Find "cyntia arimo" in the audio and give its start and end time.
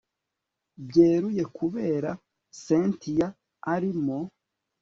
2.59-4.19